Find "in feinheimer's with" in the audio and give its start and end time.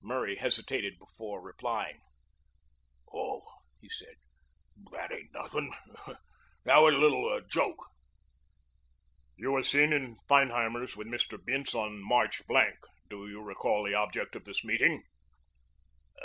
9.92-11.08